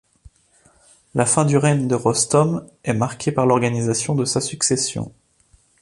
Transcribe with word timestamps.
La 1.13 1.27
fin 1.27 1.45
du 1.45 1.57
règne 1.57 1.87
de 1.87 1.93
Rostom 1.93 2.65
est 2.83 2.95
marquée 2.95 3.31
par 3.31 3.45
l’organisation 3.45 4.15
de 4.15 4.25
sa 4.25 4.41
succession. 4.41 5.13